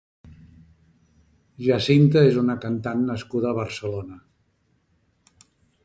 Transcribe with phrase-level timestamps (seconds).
[1.67, 4.19] Jacinta és una cantant nascuda a Barcelona.